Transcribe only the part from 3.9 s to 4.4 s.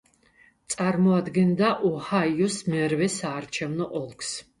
ოლქს.